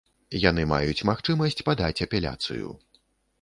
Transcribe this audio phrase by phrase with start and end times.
[0.43, 2.73] Яны маюць магчымасць падаць апеляцыю.